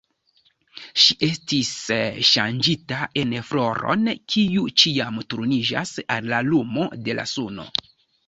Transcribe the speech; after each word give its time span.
Ŝi 1.01 1.15
estis 1.25 1.67
ŝanĝita 2.29 3.09
en 3.23 3.35
floron, 3.51 4.09
kiu 4.35 4.65
ĉiam 4.83 5.21
turniĝas 5.33 5.93
al 6.17 6.33
la 6.35 6.41
lumo 6.49 6.89
de 7.09 7.19
la 7.21 7.27
suno. 7.33 7.69